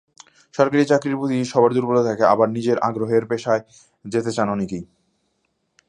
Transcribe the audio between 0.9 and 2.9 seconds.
চাকরির প্রতি সবার দুর্বলতা থাকে, আবার নিজের